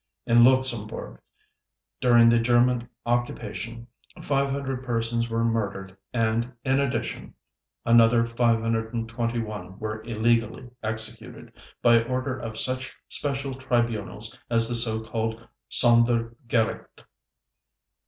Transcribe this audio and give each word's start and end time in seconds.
In 0.25 0.43
Luxembourg, 0.43 1.19
during 1.99 2.27
the 2.27 2.39
German 2.39 2.89
occupation, 3.05 3.85
500 4.19 4.81
persons 4.83 5.29
were 5.29 5.43
murdered 5.43 5.95
and, 6.11 6.51
in 6.65 6.79
addition, 6.79 7.35
another 7.85 8.25
521 8.25 9.77
were 9.77 10.01
illegally 10.01 10.71
executed, 10.81 11.53
by 11.83 12.01
order 12.01 12.35
of 12.35 12.57
such 12.57 12.95
special 13.09 13.53
tribunals 13.53 14.35
as 14.49 14.67
the 14.67 14.75
so 14.75 15.01
called 15.03 15.47
"Sondergericht". 15.69 17.05